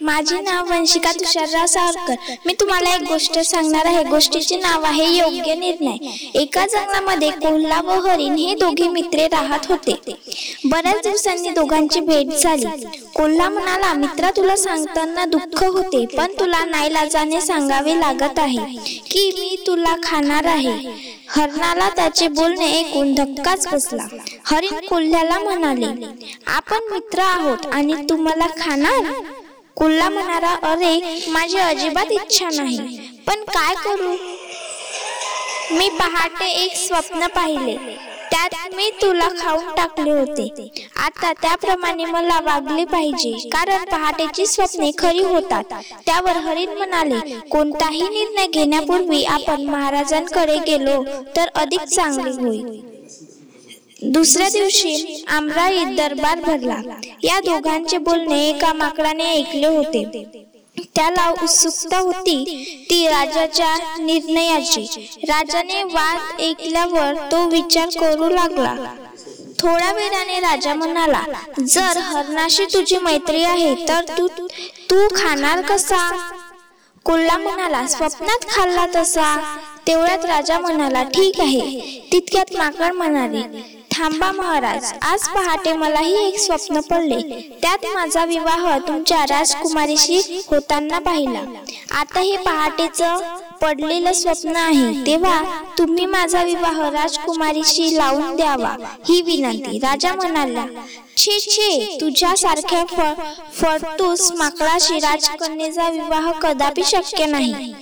माझे 0.00 0.40
नाव 0.40 0.68
वंशिका 0.70 1.10
तुषारराव 1.12 1.66
सावरकर. 1.66 2.34
मी 2.46 2.52
तुम्हाला 2.60 2.94
एक 2.94 3.02
गोष्ट 3.08 3.38
सांगणार 3.38 3.86
आहे. 3.86 4.02
गोष्टीचे 4.04 4.56
नाव 4.56 4.82
आहे 4.84 5.04
योग्य 5.16 5.54
निर्णय. 5.54 5.96
एका 6.34 6.64
जंगलामध्ये 6.66 7.30
कोल्हा 7.30 7.80
व 7.80 7.98
हरिण 8.06 8.34
हे 8.34 8.54
दोघे 8.54 8.88
मित्रे 8.88 9.26
राहत 9.28 9.66
होते. 9.68 9.94
बऱ्याच 10.64 11.02
दिवसांनी 11.02 11.50
दोघांची 11.50 12.00
भेट 12.00 12.32
झाली. 12.32 12.66
कोल्हा 13.14 13.48
म्हणाला 13.48 13.92
मित्रा 13.94 14.30
तुला 14.36 14.56
सांगताना 14.56 15.24
दुःख 15.24 15.62
होते 15.64 16.04
पण 16.16 16.32
तुला 16.40 16.64
नाईलाजाने 16.64 17.40
सांगावे 17.40 17.98
लागत 18.00 18.38
आहे 18.38 18.64
की 19.10 19.30
मी 19.40 19.56
तुला 19.66 19.94
खाणार 20.02 20.46
आहे. 20.46 20.78
हरणाला 21.28 21.88
त्याचे 21.96 22.28
बोलणे 22.28 22.70
ऐकून 22.78 23.12
धक्काच 23.14 23.66
बसला. 23.72 24.06
हरिण 24.44 24.86
कोल्ह्याला 24.86 25.38
म्हणाले 25.38 25.86
आपण 26.46 26.92
मित्र 26.92 27.20
आहोत 27.22 27.66
आणि 27.72 27.94
तुम्हाला 28.10 28.46
खाणार? 28.58 29.12
कुल्ला 29.80 30.08
म्हणाला 30.08 30.56
अरे 30.62 31.20
माझी 31.28 31.58
अजिबात 31.58 32.12
इच्छा 32.12 32.48
नाही. 32.52 32.98
पण 33.26 33.44
काय 33.44 33.74
करू? 33.74 34.16
मी 35.78 35.88
पहाटे 35.88 36.48
एक 36.64 36.76
स्वप्न 36.76 37.26
पाहिले. 37.26 37.76
त्यात 38.30 38.74
मी 38.74 38.90
तुला 39.02 39.28
खाऊन 39.40 39.64
टाकले 39.76 40.10
होते. 40.10 40.68
आता 40.96 41.32
त्याप्रमाणे 41.32 42.04
मला 42.04 42.40
वागले 42.40 42.84
पाहिजे. 42.84 43.48
कारण 43.48 43.84
पहाटेची 43.84 44.46
स्वप्ने 44.46 44.90
खरी 44.98 45.22
होतात. 45.22 45.64
त्यावर 46.06 46.36
हरिण 46.36 46.76
म्हणाले 46.76 47.38
कोणताही 47.50 48.02
निर्णय 48.02 48.46
घेण्यापूर्वी 48.46 49.24
आपण 49.24 49.62
महाराजांकडे 49.62 50.58
गेलो 50.66 51.02
तर 51.36 51.48
अधिक 51.54 51.80
चांगले 51.80 52.30
होईल. 52.30 52.99
दुसऱ्या 54.02 54.48
दिवशी 54.48 55.24
आमराईत 55.28 55.96
दरबार 55.96 56.40
भरला. 56.40 56.76
या 57.22 57.38
दोघांचे 57.40 57.98
बोलणे 57.98 58.48
एका 58.48 58.72
माकडाने 58.72 59.24
ऐकले 59.24 59.66
होते. 59.66 60.04
त्याला 60.94 61.28
उत्सुकता 61.30 61.98
होती 61.98 62.86
ती 62.90 63.06
राजाच्या 63.06 63.74
निर्णयाची. 63.98 64.86
राजाने 65.22 65.82
वाद 65.84 66.40
ऐकल्यावर 66.40 67.14
तो 67.32 67.46
विचार 67.48 67.88
करू 68.00 68.28
लागला. 68.28 68.74
थोड्या 69.58 69.92
वेळाने 69.92 70.38
राजा 70.40 70.74
म्हणाला 70.74 71.22
जर 71.66 71.98
हरणाशी 71.98 72.64
तुझी 72.64 72.98
मैत्री 72.98 73.42
आहे 73.44 73.74
तर 73.88 74.04
तू 74.18 74.26
तू 74.90 75.06
खाणार 75.14 75.60
कसा? 75.62 76.30
कोल्हा 77.04 77.36
म्हणाला 77.38 77.86
स्वप्नात 77.86 78.48
खाल्ला 78.48 78.86
तसा. 78.96 79.36
तेवढ्यात 79.86 80.24
राजा 80.24 80.58
म्हणाला 80.58 81.02
ठीक 81.02 81.40
आहे. 81.40 82.08
तितक्यात 82.12 82.56
माकड 82.56 82.92
म्हणाले 82.92 83.42
थांबा 84.00 84.30
महाराज 84.32 84.84
आज 85.02 85.26
पहाटे 85.28 85.72
मलाही 85.72 86.12
एक 86.26 86.38
स्वप्न 86.40 86.80
पडले. 86.80 87.40
त्यात 87.62 87.84
माझा 87.94 88.24
विवाह 88.24 88.78
तुमच्या 88.78 89.24
राजकुमारीशी 89.30 90.40
होताना 90.50 90.98
पाहिला. 90.98 91.40
आता 91.98 92.20
हे 92.20 92.36
पहाटेच 92.36 93.02
पडलेलं 93.62 94.12
स्वप्न 94.12 94.56
आहे. 94.56 94.92
तेव्हा 95.06 95.42
तुम्ही 95.78 96.06
माझा 96.06 96.42
विवाह 96.42 96.80
राजकुमारीशी 96.90 97.96
लावून 97.96 98.36
द्यावा 98.36 98.74
ही 99.08 99.20
विनंती. 99.22 99.78
राजा 99.78 100.14
म्हणाला 100.14 100.64
छे 101.16 101.38
छे 101.40 101.98
तुझ्यासारख्या 102.00 102.84
फडतूस 103.60 104.30
माकडाशी 104.32 104.98
राजकन्येचा 105.00 105.88
विवाह 105.90 106.30
कदापि 106.42 106.84
शक्य 106.86 107.26
नाही. 107.26 107.72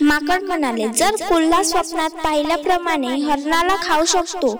माकड 0.00 0.42
म्हणाले 0.42 0.86
जर 0.88 1.16
कोल्हा 1.28 1.62
स्वप्नात 1.62 2.10
पाहिल्याप्रमाणे 2.24 3.08
हरणाला 3.20 3.76
खाऊ 3.82 4.04
शकतो 4.04 4.54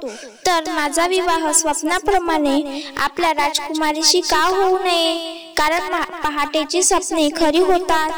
तर 0.47 0.70
माझा 0.70 1.06
विवाह 1.06 1.50
स्वप्नाप्रमाणे 1.52 2.83
आपल्या 2.97 3.33
राजकुमारीशी 3.33 4.20
का 4.20 4.42
होऊ 4.47 4.78
नये? 4.78 5.14
कारण 5.56 6.03
पहाटेची 6.25 6.83
स्वप्ने 6.83 7.28
खरी 7.36 7.58
होतात. 7.58 8.10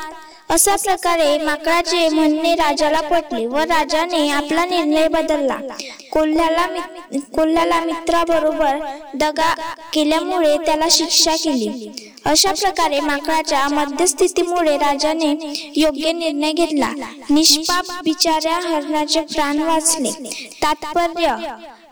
अशा 0.49 0.75
प्रकारे 0.77 1.39
माकडाचे 1.39 2.09
म्हणणे 2.09 2.55
राजाला 2.55 3.01
पटले 3.01 3.47
व 3.47 3.59
राजाने 3.59 4.29
आपला 4.31 4.65
निर्णय 4.65 5.09
बदलला. 5.09 5.57
कोल्ह्याला 6.13 6.67
कोल्ह्याला 7.37 7.81
मित्राबरोबर 7.81 8.79
दगा 9.15 9.53
केल्यामुळे 9.93 10.57
त्याला 10.59 10.87
शिक्षा 10.91 11.35
केली. 11.35 12.14
अशा 12.27 12.53
प्रकारे 12.53 13.01
माकडाच्या 13.01 13.69
मध्यस्थितीमुळे 13.69 14.77
राजाने 14.77 15.33
योग्य 15.77 16.13
निर्णय 16.13 16.53
घेतला. 16.53 16.89
निष्पाप 17.31 17.85
बिचाऱ्या 18.05 18.57
हरणाचे 18.57 19.21
प्राण 19.21 19.59
वाचले. 19.59 20.11
तात्पर्य 20.63 21.37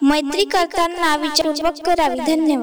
मैत्री 0.02 0.44
करताना 0.44 1.16
विचारपूर्वक 1.16 1.86
करावी. 1.86 2.18
धन्यवाद. 2.18 2.60